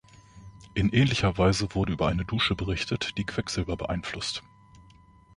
In 0.73 0.89
ähnlicher 0.93 1.37
Weise 1.37 1.75
wurde 1.75 1.93
über 1.93 2.07
eine 2.07 2.25
Dusche 2.25 2.55
berichtet, 2.55 3.19
die 3.19 3.23
Quecksilber 3.23 3.77
beeinflusst. 3.77 4.41